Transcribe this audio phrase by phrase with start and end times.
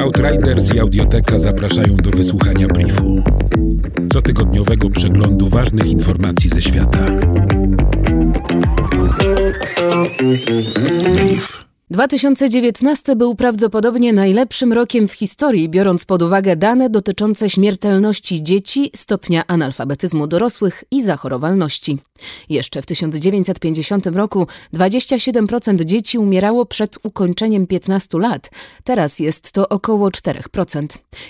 [0.00, 3.22] Outriders i Audioteka zapraszają do wysłuchania briefu.
[4.12, 6.98] Cotygodniowego przeglądu ważnych informacji ze świata.
[11.14, 11.68] Brief.
[11.90, 19.42] 2019 był prawdopodobnie najlepszym rokiem w historii, biorąc pod uwagę dane dotyczące śmiertelności dzieci, stopnia
[19.46, 21.98] analfabetyzmu dorosłych i zachorowalności.
[22.48, 28.50] Jeszcze w 1950 roku 27% dzieci umierało przed ukończeniem 15 lat,
[28.84, 30.86] teraz jest to około 4%.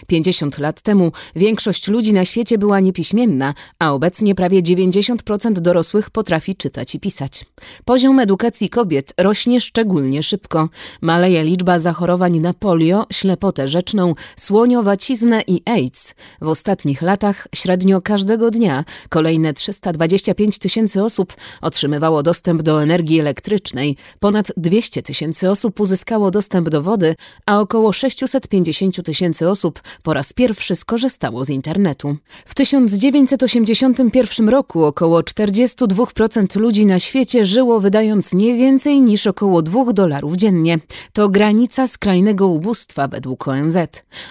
[0.06, 6.56] 50 lat temu większość ludzi na świecie była niepiśmienna, a obecnie prawie 90% dorosłych potrafi
[6.56, 7.44] czytać i pisać.
[7.84, 10.68] Poziom edukacji kobiet rośnie szczególnie szybko.
[11.02, 16.14] Maleje liczba zachorowań na polio, ślepotę rzeczną, słoniowaciznę i AIDS.
[16.40, 23.96] W ostatnich latach średnio każdego dnia kolejne 325 tysięcy osób otrzymywało dostęp do energii elektrycznej,
[24.20, 27.14] ponad 200 tysięcy osób uzyskało dostęp do wody,
[27.46, 32.16] a około 650 tysięcy osób po raz pierwszy skorzystało z internetu.
[32.46, 39.92] W 1981 roku około 42% ludzi na świecie żyło wydając nie więcej niż około 2
[39.92, 40.78] dolarów dziennie.
[41.12, 43.76] To granica skrajnego ubóstwa według ONZ.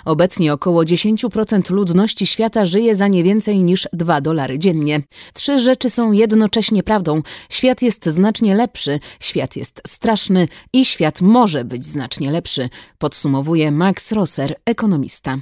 [0.05, 5.01] Obecnie około 10% ludności świata żyje za nie więcej niż 2 dolary dziennie.
[5.33, 7.21] Trzy rzeczy są jednocześnie prawdą.
[7.49, 14.11] Świat jest znacznie lepszy, świat jest straszny i świat może być znacznie lepszy, podsumowuje Max
[14.11, 15.37] Rosser, ekonomista.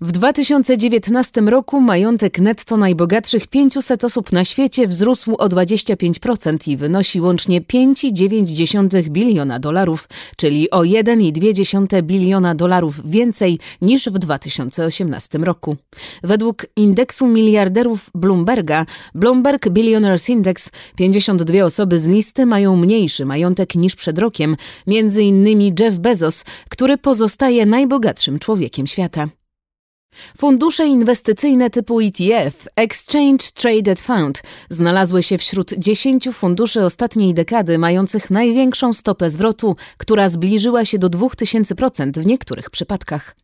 [0.00, 7.20] W 2019 roku majątek netto najbogatszych 500 osób na świecie wzrósł o 25% i wynosi
[7.20, 15.76] łącznie 5,9 biliona dolarów, czyli o 1,2 biliona dolarów więcej niż w 2018 roku.
[16.22, 23.94] Według indeksu miliarderów Bloomberga, Bloomberg Billionaires Index, 52 osoby z listy mają mniejszy majątek niż
[23.94, 29.37] przed rokiem, między innymi Jeff Bezos, który pozostaje najbogatszym człowiekiem świata.
[30.38, 38.30] Fundusze inwestycyjne typu ETF, Exchange Traded Fund, znalazły się wśród 10 funduszy ostatniej dekady mających
[38.30, 43.36] największą stopę zwrotu, która zbliżyła się do 2000% w niektórych przypadkach.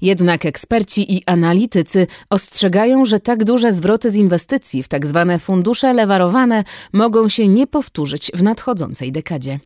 [0.00, 5.24] Jednak eksperci i analitycy ostrzegają, że tak duże zwroty z inwestycji w tzw.
[5.28, 9.60] Tak fundusze lewarowane mogą się nie powtórzyć w nadchodzącej dekadzie.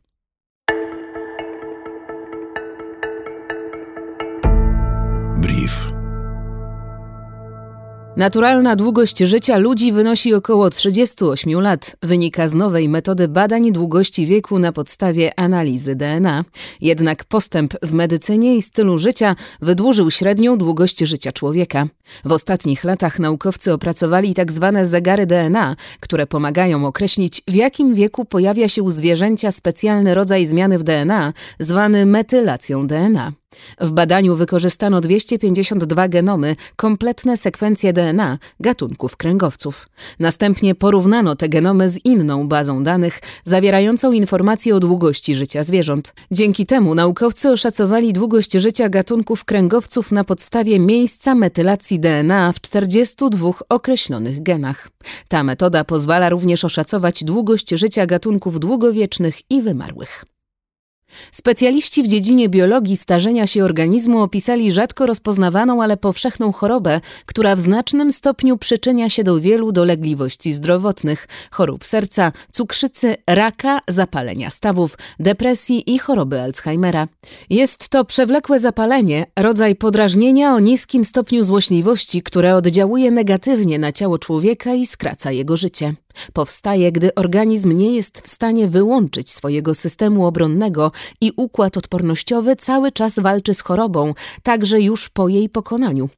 [8.17, 11.97] Naturalna długość życia ludzi wynosi około 38 lat.
[12.03, 16.45] Wynika z nowej metody badań długości wieku na podstawie analizy DNA.
[16.81, 21.87] Jednak postęp w medycynie i stylu życia wydłużył średnią długość życia człowieka.
[22.25, 24.71] W ostatnich latach naukowcy opracowali tzw.
[24.75, 30.47] Tak zegary DNA, które pomagają określić, w jakim wieku pojawia się u zwierzęcia specjalny rodzaj
[30.47, 33.33] zmiany w DNA, zwany metylacją DNA.
[33.81, 39.89] W badaniu wykorzystano 252 genomy, kompletne sekwencje DNA gatunków kręgowców.
[40.19, 46.15] Następnie porównano te genomy z inną bazą danych zawierającą informacje o długości życia zwierząt.
[46.31, 53.51] Dzięki temu naukowcy oszacowali długość życia gatunków kręgowców na podstawie miejsca metylacji DNA w 42
[53.69, 54.89] określonych genach.
[55.29, 60.36] Ta metoda pozwala również oszacować długość życia gatunków długowiecznych i wymarłych.
[61.33, 67.61] Specjaliści w dziedzinie biologii starzenia się organizmu opisali rzadko rozpoznawaną, ale powszechną chorobę, która w
[67.61, 75.95] znacznym stopniu przyczynia się do wielu dolegliwości zdrowotnych, chorób serca, cukrzycy, raka, zapalenia stawów, depresji
[75.95, 77.09] i choroby Alzheimera.
[77.51, 84.19] Jest to przewlekłe zapalenie, rodzaj podrażnienia o niskim stopniu złośliwości, które oddziałuje negatywnie na ciało
[84.19, 85.95] człowieka i skraca jego życie.
[86.33, 92.93] Powstaje, gdy organizm nie jest w stanie wyłączyć swojego systemu obronnego i układ odpornościowy cały
[92.93, 96.09] czas walczy z chorobą, także już po jej pokonaniu.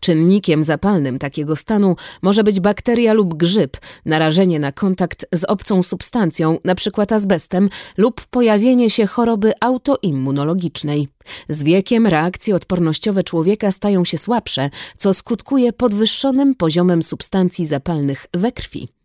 [0.00, 6.58] Czynnikiem zapalnym takiego stanu może być bakteria lub grzyb, narażenie na kontakt z obcą substancją,
[6.64, 7.06] np.
[7.10, 11.08] azbestem, lub pojawienie się choroby autoimmunologicznej.
[11.48, 18.52] Z wiekiem reakcje odpornościowe człowieka stają się słabsze, co skutkuje podwyższonym poziomem substancji zapalnych we
[18.52, 18.97] krwi.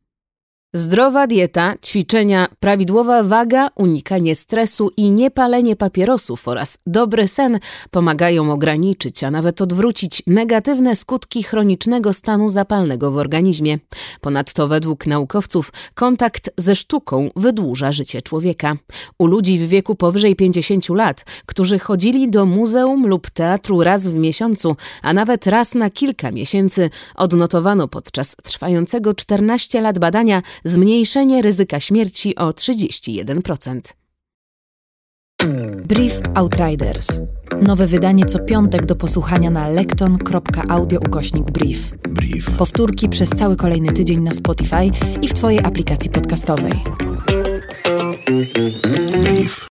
[0.76, 7.60] Zdrowa dieta, ćwiczenia, prawidłowa waga, unikanie stresu i niepalenie papierosów oraz dobry sen
[7.92, 13.78] pomagają ograniczyć, a nawet odwrócić negatywne skutki chronicznego stanu zapalnego w organizmie.
[14.22, 18.76] Ponadto według naukowców kontakt ze sztuką wydłuża życie człowieka.
[19.18, 24.14] U ludzi w wieku powyżej 50 lat, którzy chodzili do muzeum lub teatru raz w
[24.14, 31.80] miesiącu, a nawet raz na kilka miesięcy, odnotowano podczas trwającego 14 lat badania zmniejszenie ryzyka
[31.80, 33.82] śmierci o 31%.
[35.88, 37.22] Brief Outriders.
[37.62, 41.92] Nowe wydanie co piątek do posłuchania na lekton.audio ukośnik brief.
[42.10, 42.52] Brief.
[42.58, 44.90] Powtórki przez cały kolejny tydzień na Spotify
[45.22, 46.74] i w Twojej aplikacji podcastowej.
[49.24, 49.68] Brief.